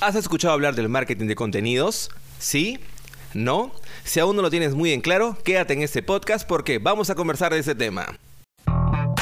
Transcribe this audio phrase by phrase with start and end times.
[0.00, 2.10] ¿Has escuchado hablar del marketing de contenidos?
[2.38, 2.78] ¿Sí?
[3.34, 3.72] ¿No?
[4.04, 7.16] Si aún no lo tienes muy en claro, quédate en este podcast porque vamos a
[7.16, 8.06] conversar de ese tema.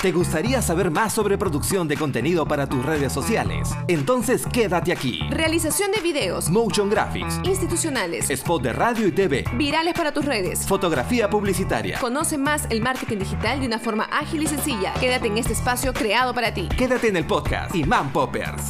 [0.02, 3.70] ¿Te gustaría saber más sobre producción de contenido para tus redes sociales?
[3.88, 5.18] Entonces quédate aquí.
[5.30, 6.50] Realización de videos.
[6.50, 7.40] Motion Graphics.
[7.44, 8.28] Institucionales.
[8.28, 9.44] Spot de radio y TV.
[9.54, 10.66] Virales para tus redes.
[10.66, 11.98] Fotografía publicitaria.
[11.98, 14.92] Conoce más el marketing digital de una forma ágil y sencilla.
[15.00, 16.68] Quédate en este espacio creado para ti.
[16.76, 18.64] Quédate en el podcast Imán Poppers.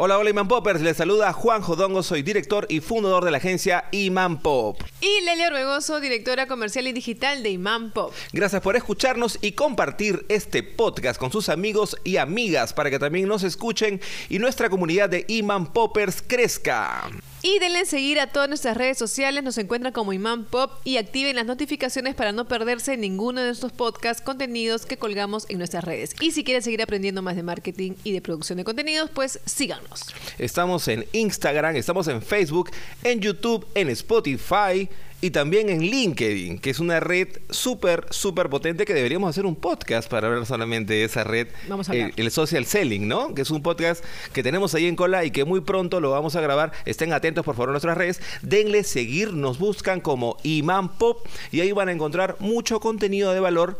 [0.00, 3.86] Hola, hola Iman Poppers, les saluda Juan Jodongo, soy director y fundador de la agencia
[3.90, 4.80] Iman Pop.
[5.00, 8.12] Y Lelia Ruegoso, directora comercial y digital de Imán Pop.
[8.32, 13.26] Gracias por escucharnos y compartir este podcast con sus amigos y amigas para que también
[13.26, 17.10] nos escuchen y nuestra comunidad de Iman Poppers crezca.
[17.40, 21.36] Y denle seguir a todas nuestras redes sociales, nos encuentran como Imán Pop y activen
[21.36, 26.16] las notificaciones para no perderse ninguno de estos podcasts, contenidos que colgamos en nuestras redes.
[26.20, 30.06] Y si quieren seguir aprendiendo más de marketing y de producción de contenidos, pues síganos.
[30.38, 32.70] Estamos en Instagram, estamos en Facebook,
[33.04, 34.88] en YouTube, en Spotify
[35.20, 39.56] y también en LinkedIn, que es una red súper, súper potente que deberíamos hacer un
[39.56, 41.48] podcast para hablar solamente de esa red.
[41.68, 41.94] Vamos a.
[41.94, 43.34] El, el Social Selling, ¿no?
[43.34, 46.36] Que es un podcast que tenemos ahí en cola y que muy pronto lo vamos
[46.36, 46.72] a grabar.
[46.84, 48.20] Estén atentos, por favor, a nuestras redes.
[48.42, 53.40] Denle seguir, nos buscan como Iman Pop y ahí van a encontrar mucho contenido de
[53.40, 53.78] valor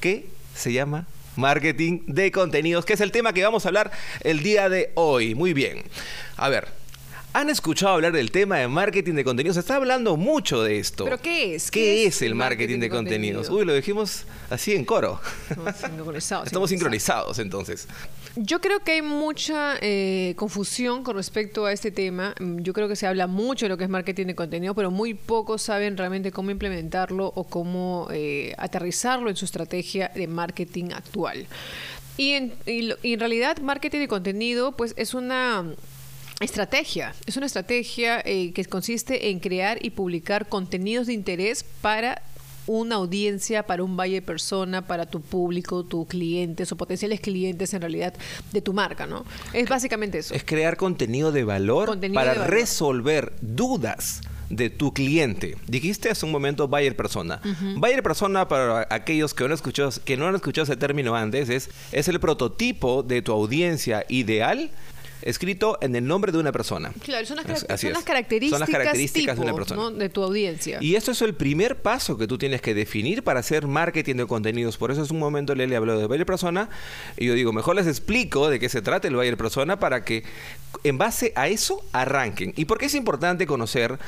[0.00, 4.42] que se llama marketing de contenidos, que es el tema que vamos a hablar el
[4.42, 5.34] día de hoy.
[5.34, 5.84] Muy bien.
[6.36, 6.81] A ver.
[7.34, 9.54] ¿Han escuchado hablar del tema de marketing de contenidos?
[9.54, 11.04] Se está hablando mucho de esto.
[11.04, 11.70] ¿Pero qué es?
[11.70, 13.48] ¿Qué, es el marketing, de contenidos?
[13.48, 15.18] Uy, lo dijimos así en coro.
[15.48, 16.46] Estamos sincronizados.
[16.48, 17.88] Estamos sincronizados entonces.
[18.36, 22.34] Yo creo que hay mucha eh, confusión con respecto a este tema.
[22.38, 24.90] Mm, Yo creo que se habla mucho de lo que es marketing de contenido, pero
[24.90, 30.90] muy pocos saben realmente cómo implementarlo o cómo eh, aterrizarlo en su estrategia de marketing
[30.94, 31.46] actual.
[32.18, 35.64] Y en, y y en realidad marketing de contenido pues es una
[36.44, 37.14] estrategia.
[37.26, 42.22] Es una estrategia eh, que consiste en crear y publicar contenidos de interés para
[42.66, 47.74] una audiencia, para un valle de persona, para tu público, tus clientes o potenciales clientes
[47.74, 48.14] en realidad
[48.52, 49.24] de tu marca, ¿no?
[49.52, 50.34] Es básicamente eso.
[50.34, 52.54] Es crear contenido de valor Contenido para de valor.
[52.54, 55.56] resolver dudas de tu cliente.
[55.66, 57.40] Dijiste hace un momento buyer persona.
[57.76, 61.48] Buyer persona para aquellos que no han escuchado que no han escuchado ese término antes
[61.48, 64.70] es es el prototipo de tu audiencia ideal
[65.22, 66.92] escrito en el nombre de una persona.
[67.02, 69.82] Claro, son las, son características, Son las características de una persona.
[69.82, 69.90] ¿no?
[69.90, 70.78] de tu audiencia.
[70.80, 74.26] Y esto es el primer paso que tú tienes que definir para hacer marketing de
[74.26, 74.76] contenidos.
[74.76, 76.68] Por eso es un momento Lele habló de buyer persona
[77.16, 80.24] y yo digo, mejor les explico de qué se trata el buyer persona para que
[80.84, 82.52] en base a eso arranquen.
[82.56, 83.98] ¿Y por qué es importante conocer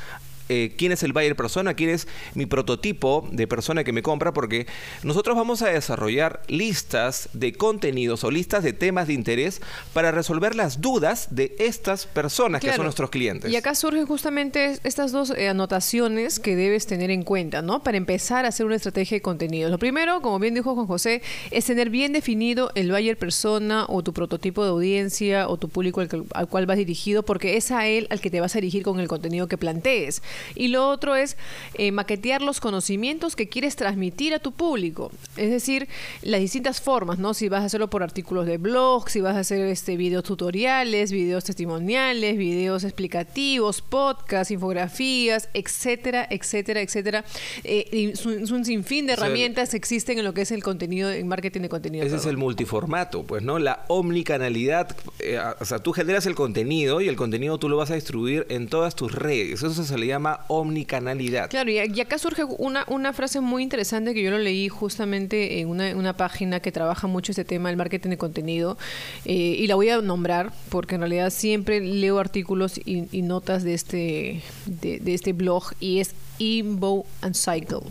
[0.49, 4.33] eh, quién es el buyer persona, quién es mi prototipo de persona que me compra,
[4.33, 4.67] porque
[5.03, 9.61] nosotros vamos a desarrollar listas de contenidos o listas de temas de interés
[9.93, 13.51] para resolver las dudas de estas personas que son nuestros clientes.
[13.51, 17.83] Y acá surgen justamente estas dos eh, anotaciones que debes tener en cuenta, ¿no?
[17.83, 19.71] Para empezar a hacer una estrategia de contenidos.
[19.71, 24.03] Lo primero, como bien dijo Juan José, es tener bien definido el buyer persona o
[24.03, 27.71] tu prototipo de audiencia o tu público al, que- al cual vas dirigido, porque es
[27.71, 30.21] a él al que te vas a dirigir con el contenido que plantees.
[30.55, 31.37] Y lo otro es
[31.75, 35.11] eh, maquetear los conocimientos que quieres transmitir a tu público.
[35.37, 35.87] Es decir,
[36.21, 37.33] las distintas formas, ¿no?
[37.33, 41.11] Si vas a hacerlo por artículos de blog, si vas a hacer este videos tutoriales,
[41.11, 47.25] videos testimoniales, videos explicativos, podcasts, infografías, etcétera, etcétera, etcétera.
[47.63, 50.41] Eh, y es un, es un sinfín de O sea, herramientas existen en lo que
[50.41, 52.05] es el contenido, en marketing de contenido.
[52.05, 53.59] Ese es el multiformato, pues, ¿no?
[53.59, 54.95] La omnicanalidad.
[55.19, 58.45] eh, o sea, tú generas el contenido y el contenido tú lo vas a distribuir
[58.49, 59.63] en todas tus redes.
[59.63, 61.49] Eso se le llama omnicanalidad.
[61.49, 65.59] Claro, y, y acá surge una, una frase muy interesante que yo lo leí justamente
[65.59, 68.77] en una, una página que trabaja mucho este tema del marketing de contenido
[69.25, 73.63] eh, y la voy a nombrar porque en realidad siempre leo artículos y, y notas
[73.63, 77.89] de este, de, de este blog y es Inbound and Cycle.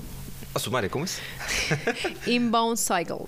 [0.54, 1.18] A su madre, ¿cómo es?
[2.26, 3.26] Inbound Cycle.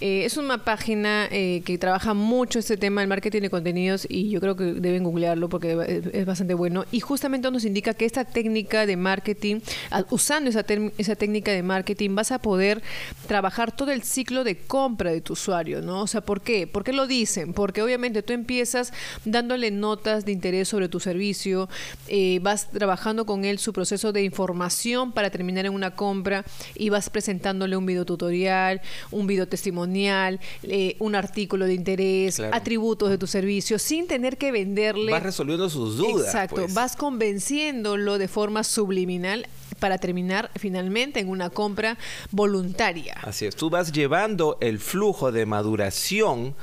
[0.00, 4.28] Eh, es una página eh, que trabaja mucho este tema del marketing de contenidos y
[4.28, 6.84] yo creo que deben googlearlo porque es, bastante bueno.
[6.92, 9.60] Y justamente nos indica que esta técnica de marketing,
[9.90, 10.64] a- usando esa,
[10.98, 12.82] esa técnica de marketing, vas a poder
[13.26, 16.02] trabajar todo el ciclo de compra de tu usuario, ¿no?
[16.02, 16.66] O sea, ¿por qué?
[16.66, 17.54] ¿Por qué lo dicen?
[17.54, 18.92] Porque obviamente tú empiezas
[19.24, 21.68] dándole notas de interés sobre tu servicio,
[22.08, 26.44] eh, vas trabajando con él su proceso de información para terminar en una compra
[26.74, 29.48] y vas presentándole un video tutorial, un video
[29.86, 32.54] testimonial, eh, un artículo de interés, Claro.
[32.54, 35.12] atributos de tu servicio, sin tener que venderle.
[35.12, 36.26] Vas resolviendo sus dudas.
[36.26, 36.74] Exacto, pues.
[36.74, 39.46] vas convenciéndolo de forma subliminal
[39.78, 41.98] para terminar finalmente en una compra
[42.30, 43.16] voluntaria.
[43.22, 46.54] Así es, tú vas llevando el flujo de maduración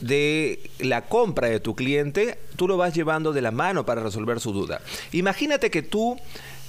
[0.00, 4.40] de la compra de tu cliente, tú lo vas llevando de la mano para resolver
[4.40, 4.80] su duda.
[5.12, 6.16] Imagínate que tú,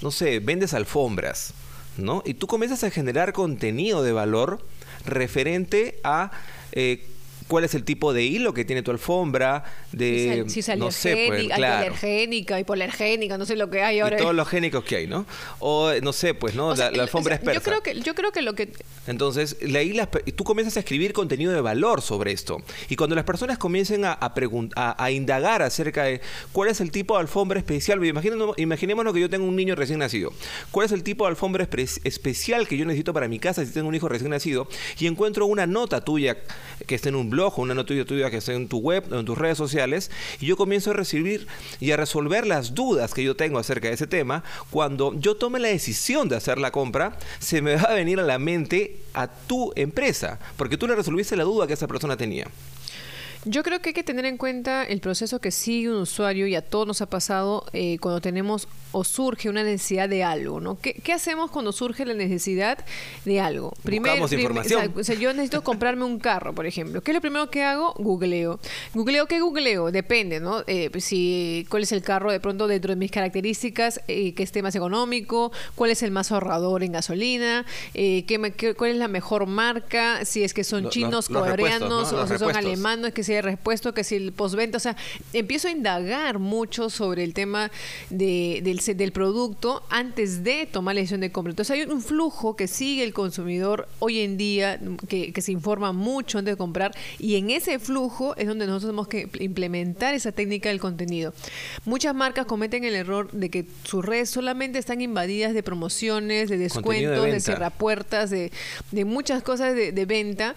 [0.01, 1.53] no sé, vendes alfombras,
[1.97, 2.23] ¿no?
[2.25, 4.59] Y tú comienzas a generar contenido de valor
[5.05, 6.31] referente a...
[6.71, 7.05] Eh,
[7.49, 11.25] cuál es el tipo de hilo que tiene tu alfombra, de si, si no sé,
[11.27, 11.95] pues, claro.
[12.59, 14.17] hipoalergénica, no sé lo que hay ahora.
[14.17, 15.25] Y todos los génicos que hay, ¿no?
[15.57, 16.75] O no sé, pues, ¿no?
[16.75, 18.71] la, alfombra Yo creo que yo creo que lo que
[19.07, 22.61] Entonces, ahí las, tú comienzas a escribir contenido de valor sobre esto.
[22.87, 26.21] Y cuando las personas comiencen a, a, a, indagar acerca de
[26.51, 29.97] cuál es el tipo de alfombra especial, imaginémonos, imaginémonos que yo tengo un niño recién
[29.99, 30.31] nacido.
[30.69, 31.67] ¿Cuál es el tipo de alfombra
[32.03, 34.67] especial que yo necesito para mi casa si tengo un hijo recién nacido?
[34.99, 36.37] Y encuentro una nota tuya
[36.85, 39.19] que esté en un blog o una noticia tuya que esté en tu web o
[39.19, 41.47] en tus redes sociales y yo comienzo a recibir
[41.79, 45.59] y a resolver las dudas que yo tengo acerca de ese tema, cuando yo tome
[45.59, 49.27] la decisión de hacer la compra, se me va a venir a la mente a
[49.27, 52.47] tu empresa, porque tú le resolviste la duda que esa persona tenía.
[53.45, 56.55] Yo creo que hay que tener en cuenta el proceso que sigue un usuario y
[56.55, 60.77] a todos nos ha pasado eh, cuando tenemos o surge una necesidad de algo, ¿no?
[60.81, 62.83] ¿Qué, hacemos cuando surge la necesidad
[63.25, 63.73] de algo?
[63.83, 64.93] Primero, información.
[64.97, 67.01] O sea, yo necesito comprarme un carro, por ejemplo.
[67.01, 67.93] ¿Qué es lo primero que hago?
[67.97, 68.59] Googleo.
[68.93, 69.91] ¿Googleo qué googleo?
[69.91, 70.63] Depende, ¿no?
[70.67, 74.43] Eh, pues, si cuál es el carro de pronto dentro de mis características eh, que
[74.43, 79.07] esté más económico, cuál es el más ahorrador en gasolina, eh, qué, cuál es la
[79.07, 83.41] mejor marca, si es que son chinos, coreanos, o si son alemanes, que si hay
[83.41, 84.95] repuesto, que si el postventa, o sea,
[85.33, 87.71] empiezo a indagar mucho sobre el tema
[88.09, 91.51] de, del del, producto antes de tomar la decisión de compra.
[91.51, 96.39] Entonces hay un flujo que sigue el consumidor hoy en día, que, se informa mucho
[96.39, 100.69] antes de comprar, y en ese flujo es donde nosotros tenemos que implementar esa técnica
[100.69, 101.33] del contenido.
[101.85, 106.57] Muchas marcas cometen el error de que sus redes solamente están invadidas de promociones, de
[106.57, 108.51] descuentos, de, cerrapuertas, de,
[108.91, 110.55] de muchas cosas de, de venta,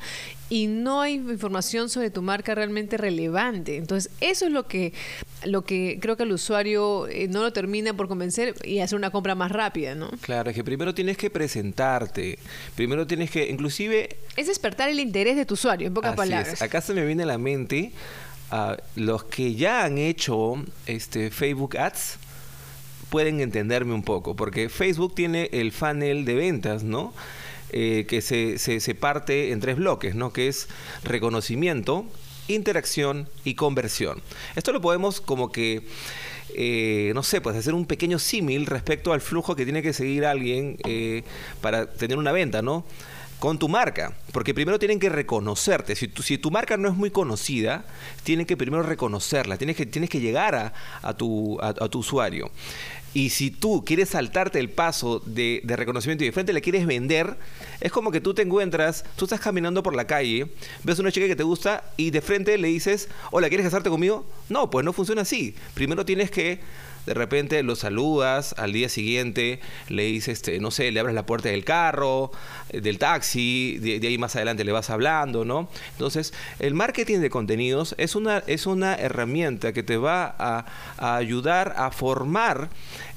[0.53, 3.79] y no hay información sobre tu marca realmente relevante.
[3.79, 4.93] Entonces, eso es lo que,
[5.47, 9.11] lo que creo que el usuario eh, no lo termina por convencer y hacer una
[9.11, 10.11] compra más rápida, ¿no?
[10.21, 12.39] Claro, es que primero tienes que presentarte,
[12.75, 14.19] primero tienes que, inclusive...
[14.37, 16.61] Es despertar el interés de tu usuario, en pocas palabras.
[16.61, 17.91] Acá se me viene a la mente
[18.51, 22.19] a los que ya han hecho este Facebook Ads,
[23.09, 27.15] pueden entenderme un poco, porque Facebook tiene el funnel de ventas, ¿no?
[27.75, 30.31] Eh, que se, se, parte en tres bloques, ¿no?
[30.31, 30.69] Que es
[31.05, 32.05] reconocimiento,
[32.47, 34.21] interacción y conversión.
[34.57, 35.87] Esto lo podemos como que,
[36.55, 40.27] eh, no sé, pues hacer un pequeño símil respecto al flujo que tiene que seguir
[40.27, 41.25] alguien eh,
[41.63, 42.85] para tener una venta, ¿no?
[43.39, 45.97] Con tu marca, porque primero tienen que reconocerte.
[45.97, 47.87] Si tu, si tu marca no es muy conocida,
[48.23, 52.51] tienen que primero reconocerla, tienes que, tienes que llegar a, a, tu, a tu usuario.
[53.15, 57.37] Y si tú quieres saltarte el paso de, reconocimiento y de frente le quieres vender,
[57.81, 60.49] es como que tú te encuentras, tú estás caminando por la calle,
[60.83, 64.27] ves una chica que te gusta y de frente le dices, hola, ¿quieres casarte conmigo?
[64.49, 65.55] No, pues no funciona así.
[65.75, 66.61] Primero tienes que
[67.07, 71.27] de repente lo saludas, al día siguiente le dices, este, no sé, le abres la
[71.27, 72.31] puerta del carro,
[72.71, 75.69] eh, del taxi, de, ahí más adelante le vas hablando, ¿no?
[75.93, 80.67] Entonces, el marketing de contenidos es una, es una herramienta que te va a,
[80.99, 82.69] a ayudar a formar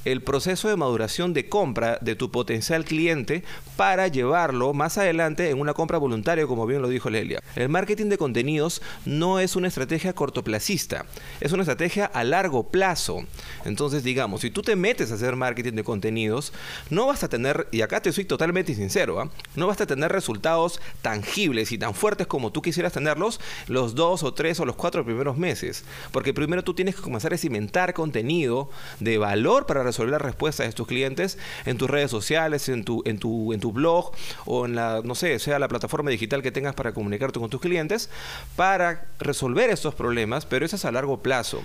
[0.05, 3.43] el proceso de maduración de compra de tu potencial cliente
[3.75, 7.41] para llevarlo más adelante en una compra voluntaria, como bien lo dijo Lelia.
[7.55, 11.05] El marketing de contenidos no es una estrategia cortoplacista,
[11.41, 13.25] es una estrategia a largo plazo.
[13.65, 16.53] Entonces, digamos, si tú te metes a hacer marketing de contenidos,
[16.89, 19.29] no vas a tener, y acá te soy totalmente sincero, ¿ah?
[19.55, 24.21] no vas a tener resultados tangibles y tan fuertes como tú quisieras tenerlos los dos
[24.23, 25.83] o tres o los cuatro primeros meses.
[26.11, 28.69] Porque primero tú tienes que comenzar a cimentar contenido
[28.99, 33.01] de valor para resolver las respuestas de tus clientes en tus redes sociales, en tu,
[33.05, 34.11] en tu, en tu blog
[34.45, 37.61] o en la, no sé, sea la plataforma digital que tengas para comunicarte con tus
[37.61, 38.09] clientes,
[38.55, 41.63] para resolver estos problemas, pero eso es a largo plazo.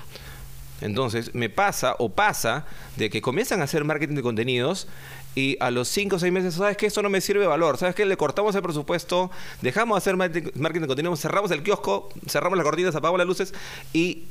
[0.80, 2.64] Entonces, me pasa o pasa
[2.96, 4.88] de que comienzan a hacer marketing de contenidos
[5.34, 7.76] y a los 5 o 6 meses, ¿sabes que Esto no me sirve de valor.
[7.76, 9.30] ¿Sabes que Le cortamos el presupuesto,
[9.62, 13.54] dejamos de hacer marketing de contenidos, cerramos el kiosco, cerramos las cortinas, apagamos las luces
[13.92, 14.24] y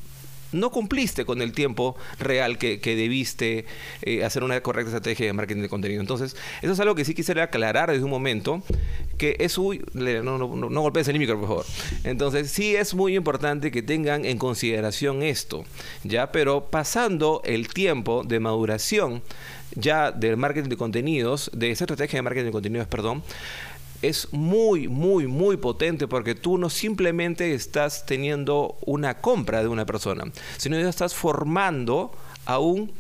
[0.52, 3.66] no cumpliste con el tiempo real que, debiste
[4.02, 6.02] eh, hacer una correcta estrategia de marketing de contenido.
[6.02, 8.64] Entonces, eso es algo que sí quisiera aclarar desde un momento,
[9.18, 9.82] que es muy...
[9.94, 11.66] No, no, no, golpees el micro, por favor.
[12.04, 15.64] Entonces, sí es muy importante que tengan en consideración esto,
[16.04, 16.32] ¿ya?
[16.32, 19.22] Pero pasando el tiempo de maduración
[19.76, 23.24] ya del marketing de contenidos, de esa estrategia de marketing de contenidos, perdón,
[24.02, 29.86] es muy, muy, muy potente porque tú no simplemente estás teniendo una compra de una
[29.86, 30.26] persona,
[30.58, 32.12] sino que estás formando
[32.46, 32.92] a un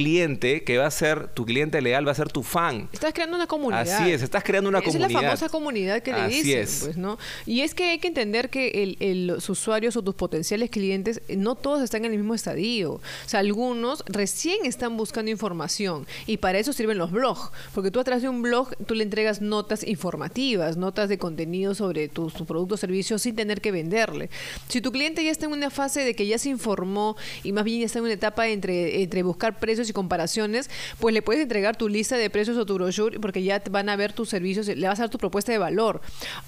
[0.00, 2.86] cliente que va a ser, tu cliente leal va a ser tu fan.
[2.92, 3.80] Estás creando una comunidad.
[3.88, 5.08] Así es, estás creando una Esa comunidad.
[5.08, 6.80] es la famosa comunidad que le Así dicen, es.
[6.84, 7.16] pues, ¿no?
[7.46, 11.22] Y es que hay que entender que el- el- los usuarios o tus potenciales clientes,
[11.28, 12.92] eh, no todos están en el mismo estadio.
[12.92, 17.98] O sea, algunos recién están buscando información y para eso sirven los blogs, porque tú
[17.98, 22.30] a través de un blog tú le entregas notas informativas, notas de contenido sobre tu,
[22.30, 24.28] tu producto o servicio sin tener que venderle.
[24.68, 27.64] Si tu cliente ya está en una fase de que ya se informó y más
[27.64, 31.42] bien ya está en una etapa entre, entre buscar precios y comparaciones, pues le puedes
[31.42, 34.66] entregar tu lista de precios o tu brochure porque ya van a ver tus servicios,
[34.68, 36.00] le vas a dar tu propuesta de valor.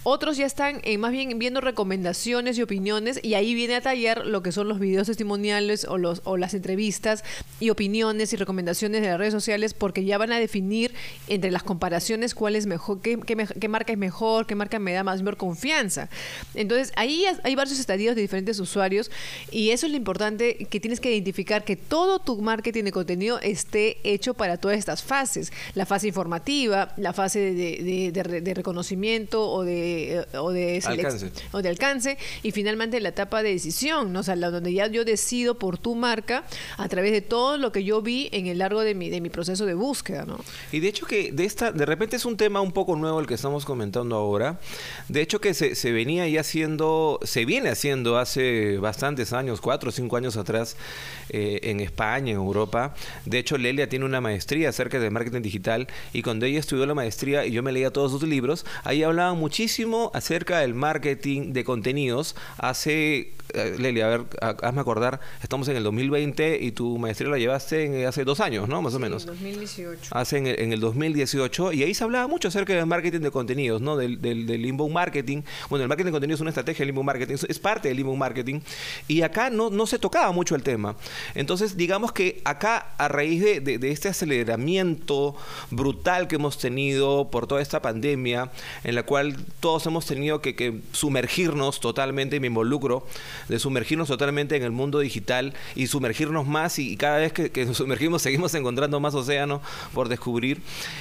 [0.03, 4.27] Otros ya están eh, más bien viendo recomendaciones y opiniones y ahí viene a tallar
[4.27, 7.25] lo que son los videos testimoniales o, los, o las entrevistas
[7.61, 10.93] y opiniones y recomendaciones de las redes sociales porque ya van a definir
[11.29, 15.23] entre las comparaciones cuál es mejor, qué, marca es mejor, qué marca me da más
[15.23, 16.09] mayor confianza.
[16.55, 19.11] Entonces ahí hay varios estadios de diferentes usuarios
[19.51, 23.18] y eso es lo importante que tienes que identificar que todo tu marketing de contenido
[23.43, 25.53] esté hecho para todas estas fases.
[25.75, 30.81] La fase informativa, la fase de, de- de de reconocimiento o de, eh, o de
[30.85, 31.31] Alcance.
[31.53, 34.21] o de alcance y finalmente la etapa de decisión, ¿no?
[34.21, 36.45] o sea, la- donde ya yo decido por tu marca
[36.77, 39.29] a través de todo lo que yo vi en el largo de mi, de mi
[39.31, 40.39] proceso de búsqueda, ¿no?
[40.73, 43.27] Y de hecho que de esta, de repente es un tema un poco nuevo el
[43.27, 44.59] que estamos comentando ahora.
[45.09, 49.89] De hecho que se, se venía ya haciendo, se viene haciendo hace bastantes años, cuatro
[49.89, 50.77] o cinco años atrás,
[51.31, 52.95] eh, en España, en Europa.
[53.25, 56.95] De hecho, Lelia tiene una maestría acerca de marketing digital y cuando ella estudió la
[56.95, 61.65] maestría y yo me leía todos sus libros, ahí hablaba muchísimo acerca del marketing de
[61.65, 62.37] contenidos.
[62.59, 67.31] Hace, eh, Lelia, a ver, ha- hazme acordar, estamos en el 2020 y tu maestría
[67.31, 68.83] la llevaste en- hace dos años, ¿no?
[68.83, 70.11] Más o menos 2018.
[70.15, 73.31] hace en el, en el 2018 y ahí se hablaba mucho acerca del marketing de
[73.31, 73.97] contenidos, ¿no?
[73.97, 75.43] Del, del, del inbound marketing.
[75.71, 77.99] Bueno, el marketing de contenidos es una estrategia del inbound marketing, es- es parte del
[78.01, 78.61] inbound marketing
[79.09, 80.97] y acá no, no se tocaba mucho el tema.
[81.35, 85.37] Entonces, digamos que acá a raíz de, de- de este aceleramiento
[85.71, 88.51] brutal que hemos tenido por toda esta pandemia,
[88.85, 93.07] en la cual todos hemos tenido que, que sumergirnos totalmente, y me involucro,
[93.49, 97.77] de sumergirnos totalmente en el mundo digital y sumergirnos más y, cada vez que, nos
[97.77, 99.61] sumergimos seguimos encontrando más océano
[99.95, 100.61] por descubrir.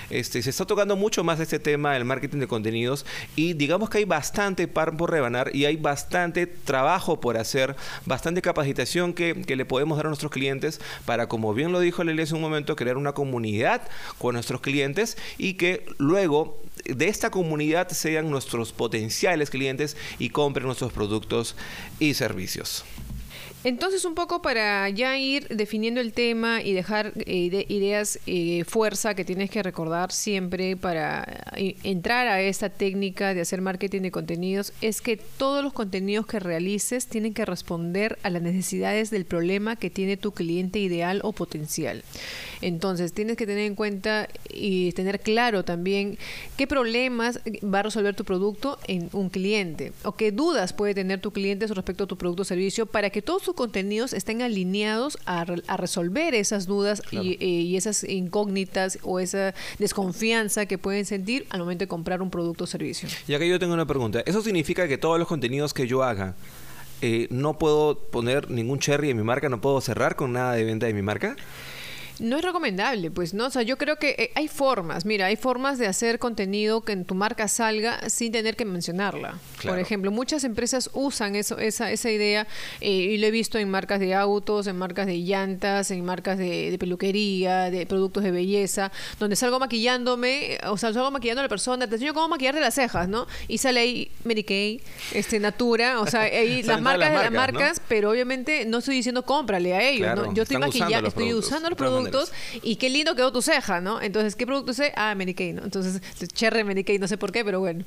[0.09, 3.99] Este, se está tocando mucho más este tema del marketing de contenidos y digamos que
[3.99, 7.75] hay bastante par por rebanar y hay bastante trabajo por hacer,
[8.05, 12.03] bastante capacitación que, que le podemos dar a nuestros clientes para, como bien lo dijo
[12.03, 13.81] Lely hace un momento, crear una comunidad
[14.17, 16.61] con nuestros clientes y que luego
[16.95, 21.55] de esta comunidad sean nuestros potenciales clientes y compren nuestros productos
[21.99, 22.83] y servicios.
[23.63, 28.63] Entonces, un poco para ya ir definiendo el tema y dejar eh, ide- ideas, eh,
[28.65, 34.01] fuerza que tienes que recordar siempre para eh, entrar a esta técnica de hacer marketing
[34.03, 39.09] de contenidos, es que todos los contenidos que realices tienen que responder a las necesidades
[39.09, 42.03] del problema que tiene tu cliente ideal o potencial.
[42.61, 46.17] Entonces, tienes que tener en cuenta y tener claro también
[46.57, 51.19] qué problemas va a resolver tu producto en un cliente o qué dudas puede tener
[51.21, 55.17] tu cliente respecto a tu producto o servicio para que todos sus contenidos estén alineados
[55.25, 61.05] a, a resolver esas dudas y, eh, y esas incógnitas o esa desconfianza que pueden
[61.05, 63.07] sentir al momento de comprar un producto o servicio.
[63.25, 64.21] Y acá yo tengo una pregunta.
[64.25, 66.35] ¿Eso significa que todos los contenidos que yo haga
[67.01, 69.47] eh, no puedo poner ningún cherry en mi marca?
[69.47, 71.37] ¿No puedo cerrar con nada de venta de mi marca?
[72.19, 73.45] No es recomendable, pues, ¿no?
[73.45, 76.93] O sea, yo creo que eh, hay formas, mira, hay formas de hacer contenido que
[76.93, 79.39] en tu marca salga sin tener que mencionarla.
[79.57, 79.75] Claro.
[79.75, 82.47] Por ejemplo, muchas empresas usan eso, esa, esa idea
[82.81, 86.37] eh, y lo he visto en marcas de autos, en marcas de llantas, en marcas
[86.37, 91.41] de, de peluquería, de productos de belleza, donde salgo maquillándome, eh, o sea, salgo maquillando
[91.41, 93.27] a la persona, te enseño cómo maquillarte las cejas, ¿no?
[93.47, 94.81] Y sale ahí Mary Kay,
[95.13, 98.95] este, Natura, o sea, ahí las marcas las de las marcas, pero obviamente no estoy
[98.95, 100.33] diciendo cómprale a ellos, Claro, ¿no?
[100.33, 102.33] Yo estoy maquillando, estoy productos, usando los todas productos
[102.63, 104.01] y qué lindo quedó tu ceja, ¿no?
[104.01, 104.93] Entonces, ¿qué producto usé?
[104.95, 105.63] Ah, Mary Kay, ¿no?
[105.63, 106.01] Entonces,
[106.33, 107.83] cherry Mary Kay, no sé por qué, pero bueno.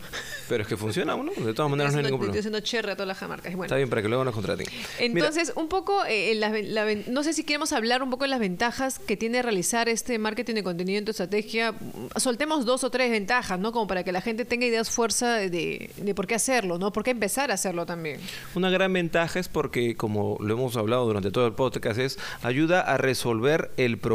[0.49, 1.31] Pero es que funciona, ¿no?
[1.33, 2.39] De todas maneras no hay ningún problema.
[2.39, 3.53] Estoy haciendo cherry a todas las marcas.
[3.53, 3.65] Bueno.
[3.65, 4.67] Está bien para que luego nos contraten.
[4.69, 8.29] Mira, Entonces, un poco, eh, la ven- no sé si queremos hablar un poco de
[8.29, 11.75] las ventajas que tiene realizar este marketing de contenido en tu estrategia.
[12.17, 13.73] Soltemos dos o tres ventajas, ¿no?
[13.73, 16.93] Como para que la gente tenga ideas fuerza de, de por qué hacerlo, ¿no?
[16.93, 18.21] Por qué empezar a hacerlo también.
[18.55, 22.81] Una gran ventaja es porque, como lo hemos hablado durante todo el podcast, es ayuda
[22.81, 24.10] a resolver el problema,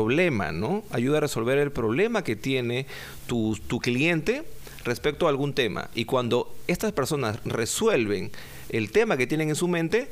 [0.51, 0.83] ¿no?
[0.91, 2.85] Ayuda a resolver el problema que tiene
[3.27, 4.43] tu, tu cliente
[4.83, 5.89] respecto a algún tema.
[5.95, 8.31] Y cuando estas personas resuelven
[8.69, 10.09] el tema que tienen en su mente,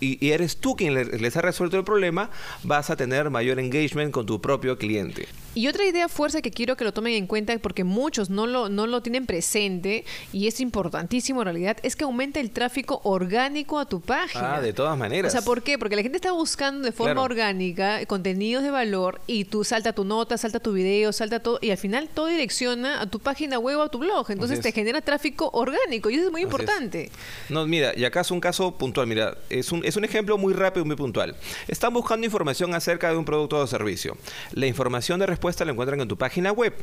[0.00, 2.30] y, eres tú quien les ha resuelto el problema,
[2.62, 5.28] vas a tener mayor engagement con tu propio cliente.
[5.54, 8.70] Y otra idea fuerza que quiero que lo tomen en cuenta, porque muchos no lo,
[8.70, 13.78] no lo tienen presente, y es importantísimo en realidad, es que aumenta el tráfico orgánico
[13.78, 14.56] a tu página.
[14.56, 15.30] Ah, de todas maneras.
[15.30, 15.78] O sea, ¿por qué?
[15.78, 20.04] Porque la gente está buscando de forma orgánica contenidos de valor y tú salta tu
[20.04, 23.78] nota, salta tu video, salta todo, y al final todo direcciona a tu página web
[23.78, 24.30] o a tu blog.
[24.30, 27.10] Entonces te genera tráfico orgánico y eso es muy importante.
[27.50, 30.54] No, mira, y acá es un caso puntual, mira, es un, es un ejemplo muy
[30.54, 31.36] rápido y muy puntual.
[31.68, 34.16] Están buscando información acerca de un producto o servicio.
[34.52, 36.74] La información de respuesta la encuentran en tu página web.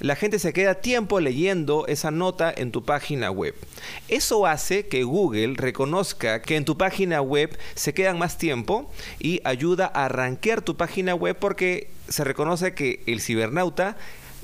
[0.00, 3.54] La gente se queda tiempo leyendo esa nota en tu página web.
[4.08, 9.40] Eso hace que Google reconozca que en tu página web se quedan más tiempo y
[9.44, 13.96] ayuda a rankear tu página web porque se reconoce que el cibernauta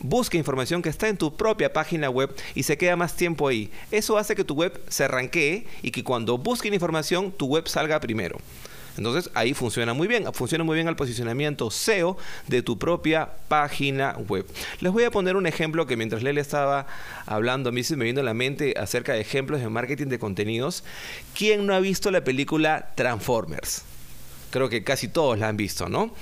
[0.03, 3.71] busca información que está en tu propia página web y se queda más tiempo ahí.
[3.91, 8.01] Eso hace que tu web se ranquee y que cuando busquen información tu web salga
[8.01, 8.39] primero.
[8.99, 14.17] Entonces ahí funciona muy bien, funciona muy bien el posicionamiento SEO de tu propia página
[14.29, 14.45] web.
[14.81, 16.89] Les voy a poner un ejemplo que mientras Lele estaba
[17.25, 20.19] hablando, a mí se me vino a la mente acerca de ejemplos de marketing de
[20.19, 20.83] contenidos.
[21.33, 23.83] ¿Quién no ha visto la película Transformers?
[24.51, 26.13] Creo que casi todos la han visto, ¿no?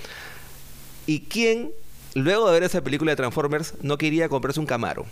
[1.07, 1.71] ¿Y quién,
[2.17, 5.05] luego de ver esa película de Transformers, no quería comprarse un Camaro?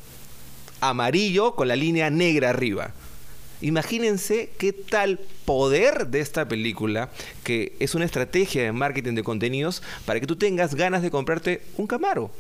[0.80, 2.92] Amarillo con la línea negra arriba.
[3.61, 7.11] Imagínense qué tal poder de esta película,
[7.44, 11.62] que es una estrategia de marketing de contenidos para que tú tengas ganas de comprarte
[11.76, 12.30] un Camaro.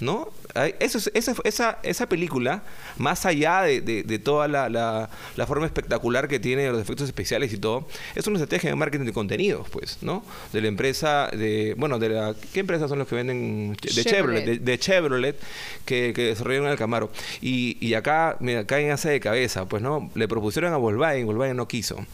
[0.00, 0.32] ¿No?
[0.80, 2.62] Eso esa, esa, esa, película,
[2.96, 5.08] más allá de, toda la,
[5.46, 9.12] forma espectacular que tiene, los efectos especiales y todo, es una estrategia de marketing de
[9.12, 10.24] contenidos, pues, ¿no?
[10.52, 13.76] De la empresa, de, bueno, de la, ¿qué empresas son los que venden?
[13.80, 15.36] De Chevrolet, de, Chevrolet,
[15.84, 17.10] que, que, desarrollaron el Camaro.
[17.40, 20.10] Y, y acá me caen hace de cabeza, pues, ¿no?
[20.14, 22.04] Le propusieron a Volkswagen, Volkswagen no quiso.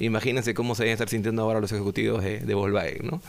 [0.00, 3.22] Imagínense cómo se van a estar sintiendo ahora los ejecutivos de, de Volkswagen, ¿no?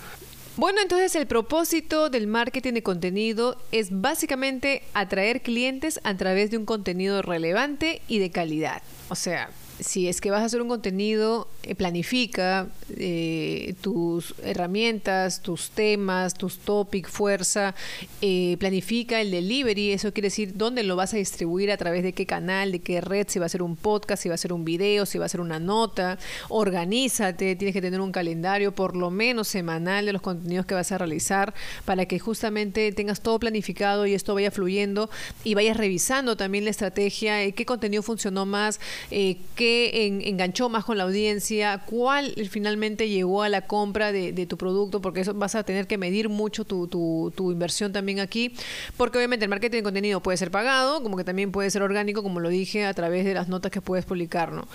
[0.57, 6.57] Bueno, entonces el propósito del marketing de contenido es básicamente atraer clientes a través de
[6.57, 8.81] un contenido relevante y de calidad.
[9.09, 12.67] O sea, si es que vas a hacer un contenido, eh, planifica
[12.98, 17.75] eh, tus herramientas, tus temas, tus topics, fuerza,
[18.22, 22.13] eh, planifica el delivery, eso quiere decir dónde lo vas a distribuir, a través de
[22.13, 24.53] qué canal, de qué red, si va a ser un podcast, si va a ser
[24.53, 26.17] un video, si va a ser una nota,
[26.50, 30.91] organízate, tienes que tener un calendario por lo menos semanal de los contenidos que vas
[30.91, 35.09] a realizar para que justamente tengas todo planificado y esto vaya fluyendo
[35.44, 41.00] y vayas revisando también la estrategia, qué contenido funcionó más, qué qué enganchó más con
[41.00, 45.64] la audiencia, cuál finalmente llegó a la compra de, tu producto, porque eso vas a
[45.64, 48.54] tener que medir mucho tu, tu, tu, inversión también aquí,
[48.96, 52.22] porque obviamente el marketing de contenido puede ser pagado, como que también puede ser orgánico,
[52.22, 54.68] como lo dije, a través de las notas que puedes publicar, ¿no?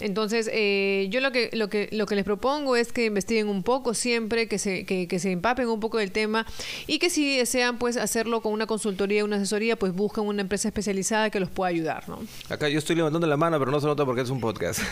[0.00, 3.62] Entonces, eh, yo lo que, lo, que, lo que les propongo es que investiguen un
[3.62, 6.46] poco siempre, que se, que, que, se empapen un poco del tema
[6.86, 10.68] y que si desean pues hacerlo con una consultoría, una asesoría, pues busquen una empresa
[10.68, 12.20] especializada que los pueda ayudar, ¿no?
[12.48, 14.80] Acá yo estoy levantando la mano, pero no se nota porque es un podcast.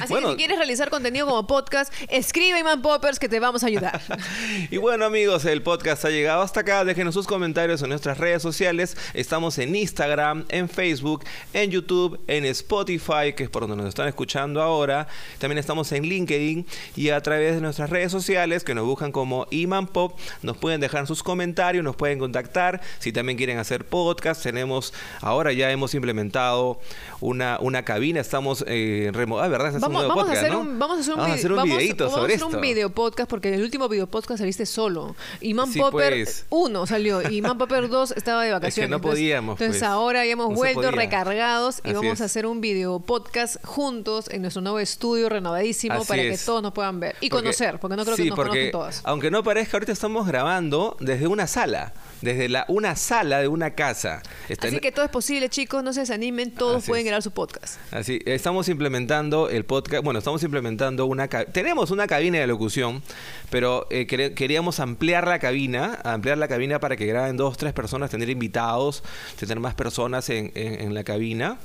[0.00, 3.66] Así que si quieres realizar contenido como podcast, escribe Iman Poppers que te vamos a
[3.66, 4.00] ayudar.
[4.70, 6.84] y bueno amigos, el podcast ha llegado hasta acá.
[6.84, 8.96] Déjenos sus comentarios en nuestras redes sociales.
[9.14, 14.08] Estamos en Instagram, en Facebook, en YouTube, en Spotify, que es por donde nos están
[14.08, 15.06] escuchando ahora.
[15.38, 19.46] También estamos en LinkedIn y a través de nuestras redes sociales que nos buscan como
[19.50, 22.80] Iman Pop, nos pueden dejar sus comentarios, nos pueden contactar.
[22.98, 26.80] Si también quieren hacer podcast, tenemos, ahora ya hemos implementado
[27.20, 29.74] una, una cabina, estamos eh, ah, ¿verdad?
[29.80, 32.42] vamos, a hacer un, vamos a hacer un, vamos a hacer un videito sobre vamos
[32.42, 35.16] a hacer un video podcast porque en el último video podcast saliste solo.
[35.40, 36.88] Y Man Popper 1 pues.
[36.88, 38.78] salió y Man Popper 2 estaba de vacaciones.
[38.78, 39.60] Es que no podíamos.
[39.60, 39.90] Entonces, pues.
[39.90, 44.62] ahora ya hemos vuelto recargados y vamos a hacer un video podcast juntos en nuestro
[44.62, 48.24] nuevo estudio renovadísimo para que todos nos puedan ver y conocer, porque no creo que
[48.26, 49.00] nos conozcan todas.
[49.04, 53.74] Aunque no parezca, ahorita estamos grabando desde una sala desde la, una sala de una
[53.74, 54.22] casa.
[54.60, 57.78] Así que todo es posible, chicos, no se desanimen, todos pueden grabar su podcast.
[57.92, 63.02] Así, estamos implementando el podcast, bueno, estamos implementando una, tenemos una cabina de locución,
[63.50, 68.10] pero eh, queríamos ampliar la cabina, ampliar la cabina para que graben dos, tres personas,
[68.10, 69.02] tener invitados,
[69.38, 71.58] tener más personas en, la cabina.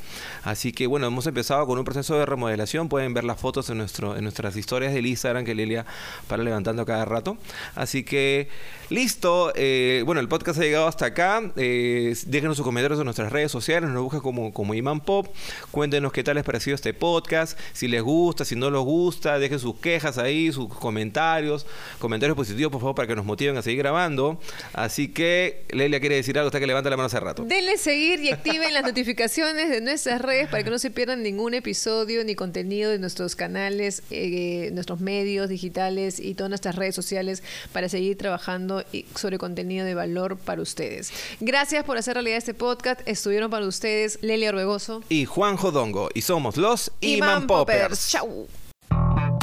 [0.43, 3.77] Así que bueno, hemos empezado con un proceso de remodelación, pueden ver las fotos en,
[3.77, 5.85] nuestro, en nuestras historias del Instagram que Lilia
[6.27, 7.37] para levantando cada rato.
[7.75, 8.49] Así que
[8.89, 11.41] listo, eh, bueno, el podcast ha llegado hasta acá.
[11.55, 13.89] Eh, déjenos sus comentarios en nuestras redes sociales.
[13.89, 15.32] Nos busca como, como Iman Pop.
[15.71, 17.59] Cuéntenos qué tal les ha parecido este podcast.
[17.73, 19.37] Si les gusta, si no les gusta.
[19.39, 21.65] Dejen sus quejas ahí, sus comentarios.
[21.99, 24.39] Comentarios positivos, por favor, para que nos motiven a seguir grabando.
[24.73, 26.47] Así que Lelia quiere decir algo.
[26.47, 27.43] Está que levanta la mano hace rato.
[27.45, 31.33] Denle seguir y activen las notificaciones de nuestras redes para que no se pierdan ningún
[31.33, 36.93] ningún episodio ni contenido de nuestros canales, eh, nuestros medios digitales y todas nuestras redes
[36.93, 37.41] sociales
[37.71, 41.11] para seguir trabajando y- sobre contenido de valor para ustedes.
[41.39, 43.01] Gracias por hacer realidad este podcast.
[43.07, 46.09] Estuvieron para ustedes Lelia Orbegoso Y Juan Jodongo.
[46.13, 48.09] Y somos los y Iman Man Poppers.
[48.09, 48.47] Chau.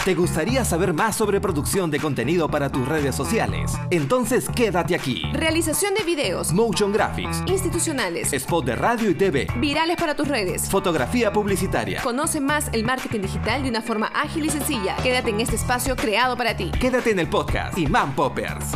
[0.04, 3.72] ¿Te gustaría saber más sobre producción de contenido para tus redes sociales?
[3.90, 5.24] Entonces quédate aquí.
[5.34, 10.70] Realización de videos Motion Graphics, institucionales, spot de radio y TV, virales para tus redes.
[10.70, 12.00] fotografía publicitaria.
[12.02, 14.96] Conoce más el marketing digital de una forma ágil y sencilla.
[15.02, 16.70] Quédate en este espacio creado para ti.
[16.80, 18.72] Quédate en el podcast Iman Poppers.